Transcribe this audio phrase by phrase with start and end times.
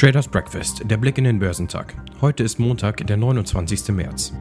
[0.00, 1.94] Traders Breakfast, der Blick in den Börsentag.
[2.22, 3.88] Heute ist Montag, der 29.
[3.90, 4.32] März.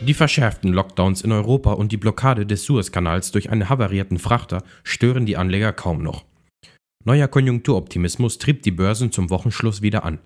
[0.00, 5.26] Die verschärften Lockdowns in Europa und die Blockade des Suezkanals durch einen havarierten Frachter stören
[5.26, 6.24] die Anleger kaum noch.
[7.04, 10.18] Neuer Konjunkturoptimismus trieb die Börsen zum Wochenschluss wieder an.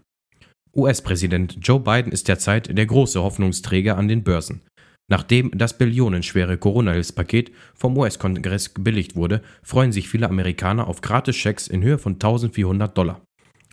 [0.76, 4.60] US-Präsident Joe Biden ist derzeit der große Hoffnungsträger an den Börsen.
[5.08, 11.82] Nachdem das billionenschwere Corona-Hilfspaket vom US-Kongress gebilligt wurde, freuen sich viele Amerikaner auf Gratis-Schecks in
[11.82, 13.22] Höhe von 1400 Dollar,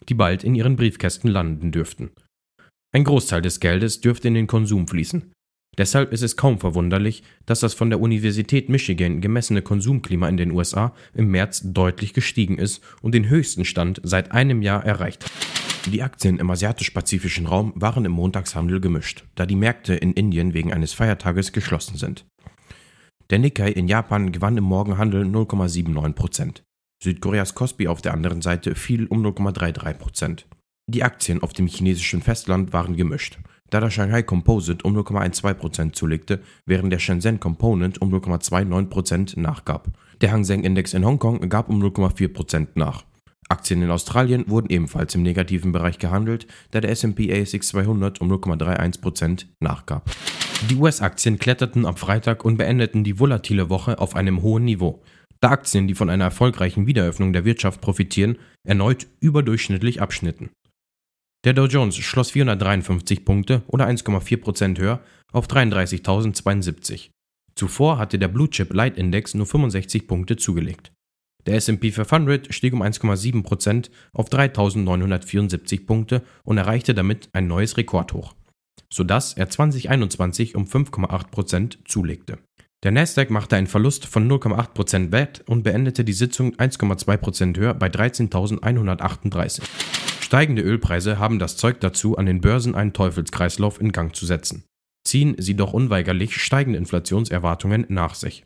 [0.08, 2.12] die bald in ihren Briefkästen landen dürften.
[2.94, 5.32] Ein Großteil des Geldes dürfte in den Konsum fließen.
[5.76, 10.52] Deshalb ist es kaum verwunderlich, dass das von der Universität Michigan gemessene Konsumklima in den
[10.52, 15.63] USA im März deutlich gestiegen ist und den höchsten Stand seit einem Jahr erreicht hat.
[15.92, 20.72] Die Aktien im asiatisch-pazifischen Raum waren im Montagshandel gemischt, da die Märkte in Indien wegen
[20.72, 22.26] eines Feiertages geschlossen sind.
[23.30, 26.62] Der Nikkei in Japan gewann im Morgenhandel 0,79%.
[27.04, 30.46] Südkoreas Kospi auf der anderen Seite fiel um 0,33%.
[30.88, 36.42] Die Aktien auf dem chinesischen Festland waren gemischt, da der Shanghai Composite um 0,12% zulegte,
[36.66, 39.90] während der Shenzhen Component um 0,29% nachgab.
[40.22, 43.04] Der Hang Seng Index in Hongkong gab um 0,4% nach.
[43.54, 48.32] Aktien in Australien wurden ebenfalls im negativen Bereich gehandelt, da der S&P ASX 200 um
[48.32, 50.10] 0,31% nachgab.
[50.70, 55.04] Die US-Aktien kletterten am Freitag und beendeten die volatile Woche auf einem hohen Niveau,
[55.44, 60.52] da Aktien, die von einer erfolgreichen Wiederöffnung der Wirtschaft profitieren, erneut überdurchschnittlich abschnitten.
[61.44, 65.02] Der Dow Jones schloss 453 Punkte oder 1,4% höher
[65.34, 67.10] auf 33.072.
[67.56, 70.94] Zuvor hatte der Blue Chip Light Index nur 65 Punkte zugelegt.
[71.46, 78.34] Der S&P 500 stieg um 1,7% auf 3.974 Punkte und erreichte damit ein neues Rekordhoch,
[78.92, 82.38] sodass er 2021 um 5,8% zulegte.
[82.84, 87.88] Der Nasdaq machte einen Verlust von 0,8% wett und beendete die Sitzung 1,2% höher bei
[87.88, 89.62] 13.138.
[90.20, 94.66] Steigende Ölpreise haben das Zeug dazu, an den Börsen einen Teufelskreislauf in Gang zu setzen.
[95.06, 98.44] Ziehen sie doch unweigerlich steigende Inflationserwartungen nach sich.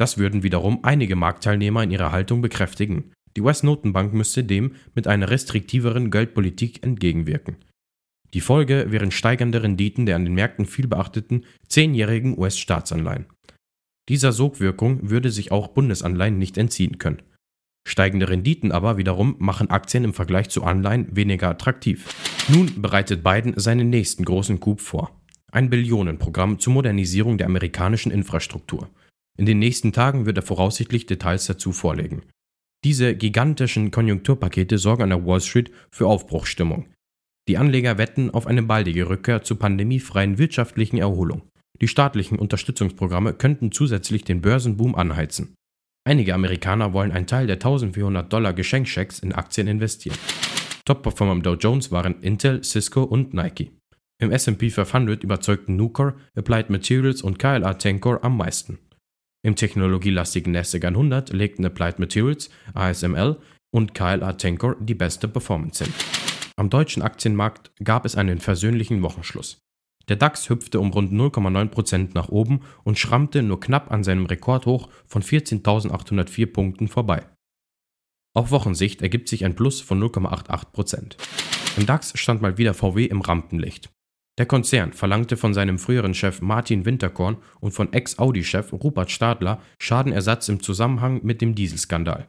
[0.00, 3.12] Das würden wiederum einige Marktteilnehmer in ihrer Haltung bekräftigen.
[3.36, 7.56] Die US-Notenbank müsste dem mit einer restriktiveren Geldpolitik entgegenwirken.
[8.32, 13.26] Die Folge wären steigende Renditen der an den Märkten viel beachteten zehnjährigen US-Staatsanleihen.
[14.08, 17.20] Dieser Sogwirkung würde sich auch Bundesanleihen nicht entziehen können.
[17.86, 22.08] Steigende Renditen aber wiederum machen Aktien im Vergleich zu Anleihen weniger attraktiv.
[22.48, 25.20] Nun bereitet Biden seinen nächsten großen Coup vor.
[25.52, 28.88] Ein Billionenprogramm zur Modernisierung der amerikanischen Infrastruktur.
[29.38, 32.22] In den nächsten Tagen wird er voraussichtlich Details dazu vorlegen.
[32.84, 36.88] Diese gigantischen Konjunkturpakete sorgen an der Wall Street für Aufbruchsstimmung.
[37.48, 41.42] Die Anleger wetten auf eine baldige Rückkehr zur pandemiefreien wirtschaftlichen Erholung.
[41.80, 45.54] Die staatlichen Unterstützungsprogramme könnten zusätzlich den Börsenboom anheizen.
[46.06, 50.16] Einige Amerikaner wollen einen Teil der 1400 Dollar Geschenkschecks in Aktien investieren.
[50.84, 53.70] Top-Performer im Dow Jones waren Intel, Cisco und Nike.
[54.18, 58.78] Im S&P 500 überzeugten Nucor, Applied Materials und KLA Tencor am meisten.
[59.42, 63.38] Im technologielastigen Nasdaq 100 legten Applied Materials, ASML
[63.70, 65.94] und KLA Tencor die beste Performance hin.
[66.56, 69.58] Am deutschen Aktienmarkt gab es einen versöhnlichen Wochenschluss.
[70.08, 74.88] Der DAX hüpfte um rund 0,9% nach oben und schrammte nur knapp an seinem Rekordhoch
[75.06, 77.24] von 14.804 Punkten vorbei.
[78.34, 81.16] Auf Wochensicht ergibt sich ein Plus von 0,88%.
[81.78, 83.90] Im DAX stand mal wieder VW im Rampenlicht.
[84.40, 90.48] Der Konzern verlangte von seinem früheren Chef Martin Winterkorn und von Ex-Audi-Chef Rupert Stadler Schadenersatz
[90.48, 92.26] im Zusammenhang mit dem Dieselskandal.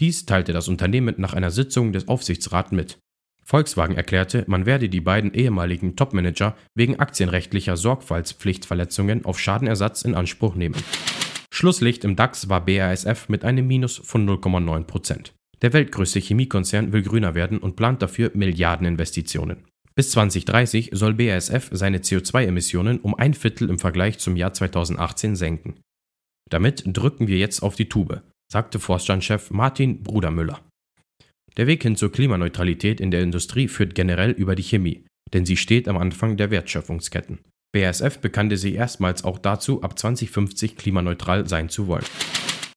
[0.00, 2.98] Dies teilte das Unternehmen nach einer Sitzung des Aufsichtsrats mit.
[3.44, 10.54] Volkswagen erklärte, man werde die beiden ehemaligen Topmanager wegen aktienrechtlicher Sorgfaltspflichtverletzungen auf Schadenersatz in Anspruch
[10.54, 10.82] nehmen.
[11.52, 15.32] Schlusslicht im DAX war BASF mit einem Minus von 0,9%.
[15.60, 19.66] Der weltgrößte Chemiekonzern will grüner werden und plant dafür Milliardeninvestitionen.
[19.94, 25.74] Bis 2030 soll BASF seine CO2-Emissionen um ein Viertel im Vergleich zum Jahr 2018 senken.
[26.50, 30.60] Damit drücken wir jetzt auf die Tube, sagte Vorstandschef Martin Brudermüller.
[31.56, 35.56] Der Weg hin zur Klimaneutralität in der Industrie führt generell über die Chemie, denn sie
[35.56, 37.40] steht am Anfang der Wertschöpfungsketten.
[37.72, 42.04] BASF bekannte sich erstmals auch dazu, ab 2050 klimaneutral sein zu wollen.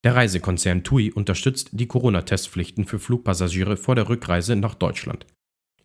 [0.05, 5.25] Der Reisekonzern TUI unterstützt die Corona-Testpflichten für Flugpassagiere vor der Rückreise nach Deutschland.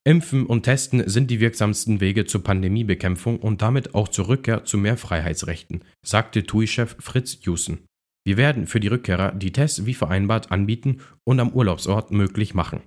[0.04, 4.78] Impfen und Testen sind die wirksamsten Wege zur Pandemiebekämpfung und damit auch zur Rückkehr zu
[4.78, 7.84] mehr Freiheitsrechten, sagte TUI-Chef Fritz Jussen.
[8.24, 12.80] Wir werden für die Rückkehrer die Tests wie vereinbart anbieten und am Urlaubsort möglich machen.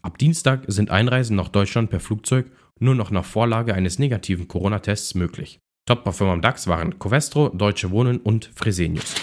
[0.00, 5.14] Ab Dienstag sind Einreisen nach Deutschland per Flugzeug nur noch nach Vorlage eines negativen Corona-Tests
[5.14, 5.58] möglich.
[5.86, 9.14] Top-Performer am DAX waren Covestro, Deutsche Wohnen und Fresenius.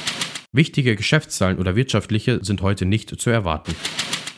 [0.52, 3.74] Wichtige Geschäftszahlen oder wirtschaftliche sind heute nicht zu erwarten.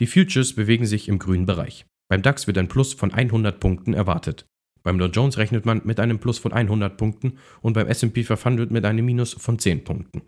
[0.00, 1.84] Die Futures bewegen sich im grünen Bereich.
[2.08, 4.46] Beim DAX wird ein Plus von 100 Punkten erwartet.
[4.82, 8.70] Beim Dow Jones rechnet man mit einem Plus von 100 Punkten und beim S&P 500
[8.70, 10.22] mit einem Minus von 10 Punkten.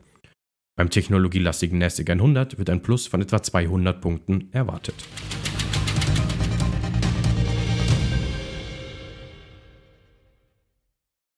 [0.77, 4.95] Beim technologielastigen NASDAQ 100 wird ein Plus von etwa 200 Punkten erwartet.